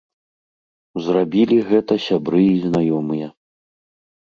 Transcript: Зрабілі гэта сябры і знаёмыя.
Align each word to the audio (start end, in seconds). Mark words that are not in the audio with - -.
Зрабілі 1.07 1.57
гэта 1.69 1.93
сябры 2.07 2.43
і 2.47 2.57
знаёмыя. 2.67 3.27